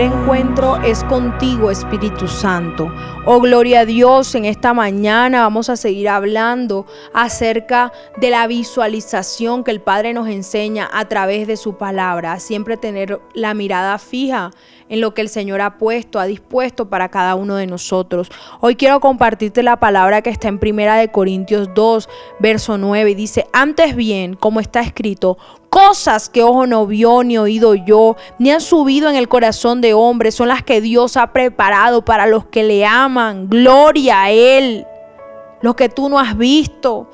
encuentro 0.00 0.76
es 0.82 1.04
contigo, 1.04 1.70
Espíritu 1.70 2.26
Santo. 2.26 2.92
Oh, 3.26 3.40
gloria 3.40 3.80
a 3.80 3.84
Dios, 3.84 4.34
en 4.34 4.44
esta 4.44 4.74
mañana 4.74 5.42
vamos 5.42 5.68
a 5.68 5.76
seguir 5.76 6.08
hablando 6.08 6.84
acerca 7.14 7.92
de 8.16 8.30
la 8.30 8.46
visualización 8.48 9.62
que 9.62 9.70
el 9.70 9.80
Padre 9.80 10.14
nos 10.14 10.28
enseña 10.28 10.88
a 10.92 11.04
través 11.04 11.46
de 11.46 11.56
su 11.56 11.76
palabra. 11.76 12.40
Siempre 12.40 12.76
tener 12.76 13.20
la 13.34 13.54
mirada 13.54 13.98
fija 13.98 14.50
en 14.88 15.00
lo 15.00 15.14
que 15.14 15.22
el 15.22 15.28
Señor 15.28 15.60
ha 15.60 15.78
puesto, 15.78 16.18
ha 16.18 16.26
dispuesto 16.26 16.88
para 16.88 17.08
cada 17.08 17.36
uno 17.36 17.54
de 17.54 17.68
nosotros. 17.68 18.30
Hoy 18.60 18.74
quiero 18.74 18.98
compartirte 18.98 19.62
la 19.62 19.78
palabra 19.78 20.22
que 20.22 20.30
está 20.30 20.48
en 20.48 20.58
Primera 20.58 20.96
de 20.96 21.12
Corintios 21.12 21.70
2, 21.74 22.08
verso 22.40 22.78
9 22.78 23.12
y 23.12 23.14
dice, 23.14 23.46
"Antes 23.52 23.94
bien, 23.94 24.34
como 24.34 24.58
está 24.58 24.80
escrito, 24.80 25.38
cosas 25.70 26.28
que 26.28 26.42
ojo 26.42 26.66
no 26.66 26.86
vio 26.86 27.22
ni 27.22 27.38
oído 27.38 27.74
yo, 27.74 28.16
ni 28.38 28.50
han 28.50 28.60
subido 28.60 29.08
en 29.08 29.16
el 29.16 29.28
corazón 29.28 29.80
de 29.80 29.94
hombre, 29.94 30.32
son 30.32 30.48
las 30.48 30.62
que 30.62 30.80
Dios 30.80 31.16
ha 31.16 31.32
preparado 31.32 32.04
para 32.04 32.26
los 32.26 32.44
que 32.46 32.64
le 32.64 32.84
aman. 32.84 33.48
Gloria 33.48 34.24
a 34.24 34.30
Él. 34.30 34.84
Lo 35.62 35.76
que 35.76 35.88
tú 35.88 36.08
no 36.08 36.18
has 36.18 36.36
visto, 36.36 37.08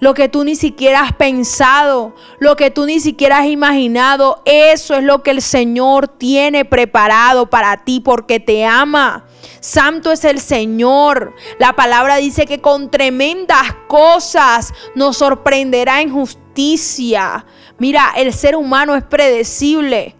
lo 0.00 0.14
que 0.14 0.28
tú 0.28 0.42
ni 0.42 0.56
siquiera 0.56 1.02
has 1.02 1.12
pensado, 1.12 2.12
lo 2.40 2.56
que 2.56 2.72
tú 2.72 2.86
ni 2.86 2.98
siquiera 2.98 3.38
has 3.38 3.46
imaginado, 3.46 4.42
eso 4.46 4.96
es 4.96 5.04
lo 5.04 5.22
que 5.22 5.30
el 5.30 5.40
Señor 5.40 6.08
tiene 6.08 6.64
preparado 6.64 7.48
para 7.48 7.84
ti 7.84 8.00
porque 8.00 8.40
te 8.40 8.64
ama. 8.64 9.26
Santo 9.60 10.10
es 10.10 10.24
el 10.24 10.40
Señor. 10.40 11.34
La 11.60 11.74
palabra 11.74 12.16
dice 12.16 12.46
que 12.46 12.60
con 12.60 12.90
tremendas 12.90 13.76
cosas 13.86 14.74
nos 14.96 15.18
sorprenderá 15.18 16.00
en 16.00 16.10
justicia. 16.10 17.46
Mira, 17.78 18.12
el 18.16 18.32
ser 18.32 18.56
humano 18.56 18.94
es 18.94 19.04
predecible, 19.04 20.14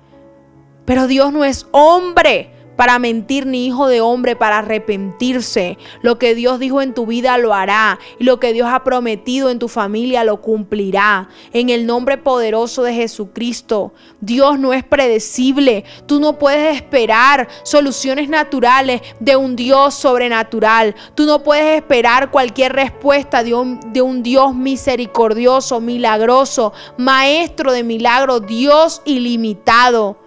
pero 0.84 1.06
Dios 1.06 1.33
no 1.33 1.45
es 1.45 1.67
hombre 1.70 2.50
para 2.77 2.98
mentir 2.98 3.47
ni 3.47 3.67
hijo 3.67 3.89
de 3.89 4.01
hombre 4.01 4.37
para 4.37 4.59
arrepentirse. 4.59 5.78
Lo 6.03 6.19
que 6.19 6.34
Dios 6.34 6.59
dijo 6.59 6.81
en 6.81 6.95
tu 6.95 7.06
vida 7.06 7.39
lo 7.39 7.55
hará 7.55 7.98
y 8.19 8.25
lo 8.25 8.41
que 8.41 8.53
Dios 8.53 8.69
ha 8.70 8.84
prometido 8.84 9.51
en 9.51 9.59
tu 9.59 9.69
familia 9.69 10.25
lo 10.25 10.41
cumplirá. 10.41 11.28
En 11.53 11.70
el 11.70 11.87
nombre 11.87 12.19
poderoso 12.19 12.83
de 12.83 12.95
Jesucristo. 12.95 13.93
Dios 14.20 14.59
no 14.59 14.73
es 14.73 14.84
predecible. 14.84 15.84
Tú 16.06 16.20
no 16.20 16.39
puedes 16.39 16.77
esperar 16.77 17.48
soluciones 17.62 18.28
naturales 18.28 19.03
de 19.20 19.37
un 19.37 19.56
Dios 19.56 19.95
sobrenatural. 19.95 20.95
Tú 21.15 21.27
no 21.27 21.43
puedes 21.43 21.77
esperar 21.77 22.31
cualquier 22.31 22.73
respuesta 22.73 23.43
de 23.43 23.55
un, 23.55 23.81
de 23.93 24.03
un 24.03 24.23
Dios 24.23 24.55
misericordioso, 24.55 25.81
milagroso, 25.81 26.73
maestro 26.97 27.73
de 27.73 27.83
milagros, 27.83 28.47
Dios 28.47 29.03
ilimitado 29.05 30.22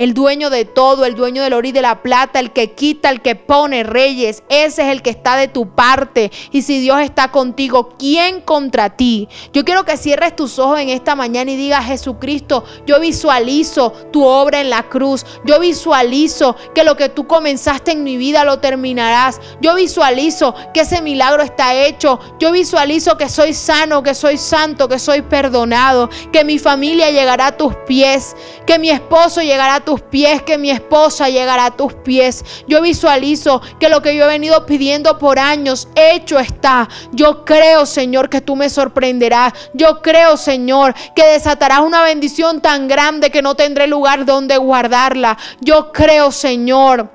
el 0.00 0.14
dueño 0.14 0.48
de 0.48 0.64
todo, 0.64 1.04
el 1.04 1.14
dueño 1.14 1.42
del 1.42 1.52
oro 1.52 1.68
y 1.68 1.72
de 1.72 1.82
la 1.82 2.00
plata, 2.00 2.40
el 2.40 2.52
que 2.52 2.72
quita, 2.72 3.10
el 3.10 3.20
que 3.20 3.36
pone 3.36 3.82
reyes. 3.82 4.42
Ese 4.48 4.82
es 4.82 4.88
el 4.88 5.02
que 5.02 5.10
está 5.10 5.36
de 5.36 5.46
tu 5.46 5.74
parte. 5.74 6.32
Y 6.50 6.62
si 6.62 6.80
Dios 6.80 7.02
está 7.02 7.30
contigo, 7.30 7.90
¿quién 7.98 8.40
contra 8.40 8.96
ti? 8.96 9.28
Yo 9.52 9.62
quiero 9.62 9.84
que 9.84 9.98
cierres 9.98 10.34
tus 10.34 10.58
ojos 10.58 10.80
en 10.80 10.88
esta 10.88 11.14
mañana 11.14 11.50
y 11.50 11.56
digas, 11.56 11.84
Jesucristo, 11.84 12.64
yo 12.86 12.98
visualizo 12.98 13.92
tu 14.10 14.24
obra 14.24 14.62
en 14.62 14.70
la 14.70 14.84
cruz. 14.84 15.26
Yo 15.44 15.60
visualizo 15.60 16.56
que 16.74 16.82
lo 16.82 16.96
que 16.96 17.10
tú 17.10 17.26
comenzaste 17.26 17.92
en 17.92 18.02
mi 18.02 18.16
vida 18.16 18.44
lo 18.44 18.58
terminarás. 18.58 19.38
Yo 19.60 19.74
visualizo 19.74 20.54
que 20.72 20.80
ese 20.80 21.02
milagro 21.02 21.42
está 21.42 21.74
hecho. 21.74 22.18
Yo 22.38 22.52
visualizo 22.52 23.18
que 23.18 23.28
soy 23.28 23.52
sano, 23.52 24.02
que 24.02 24.14
soy 24.14 24.38
santo, 24.38 24.88
que 24.88 24.98
soy 24.98 25.20
perdonado, 25.20 26.08
que 26.32 26.42
mi 26.42 26.58
familia 26.58 27.10
llegará 27.10 27.48
a 27.48 27.56
tus 27.58 27.76
pies, 27.86 28.34
que 28.64 28.78
mi 28.78 28.88
esposo 28.88 29.42
llegará 29.42 29.74
a 29.74 29.89
tus 29.90 30.02
pies, 30.02 30.42
que 30.42 30.56
mi 30.56 30.70
esposa 30.70 31.28
llegará 31.28 31.64
a 31.64 31.76
tus 31.76 31.94
pies. 31.94 32.44
Yo 32.68 32.80
visualizo 32.80 33.60
que 33.80 33.88
lo 33.88 34.00
que 34.02 34.14
yo 34.14 34.24
he 34.24 34.28
venido 34.28 34.64
pidiendo 34.64 35.18
por 35.18 35.40
años, 35.40 35.88
hecho 35.96 36.38
está. 36.38 36.88
Yo 37.10 37.44
creo, 37.44 37.86
Señor, 37.86 38.28
que 38.28 38.40
tú 38.40 38.54
me 38.54 38.70
sorprenderás. 38.70 39.52
Yo 39.74 40.00
creo, 40.00 40.36
Señor, 40.36 40.94
que 41.16 41.26
desatarás 41.26 41.80
una 41.80 42.04
bendición 42.04 42.60
tan 42.60 42.86
grande 42.86 43.30
que 43.30 43.42
no 43.42 43.56
tendré 43.56 43.88
lugar 43.88 44.24
donde 44.24 44.58
guardarla. 44.58 45.36
Yo 45.60 45.90
creo, 45.90 46.30
Señor, 46.30 47.10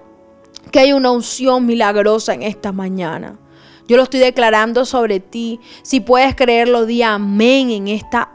que 0.69 0.80
hay 0.80 0.92
una 0.92 1.12
unción 1.12 1.66
milagrosa 1.66 2.34
en 2.34 2.44
esta 2.44 2.74
mañana. 2.74 3.40
Yo 3.88 3.96
lo 3.96 4.03
estoy 4.03 4.19
declarando 4.19 4.84
sobre 4.84 5.22
ti. 5.22 5.62
Si 5.81 6.02
puedes 6.02 6.36
creerlo, 6.36 6.86
di 6.86 7.03
amén 7.03 7.72
en 7.72 7.88
esta 7.88 8.34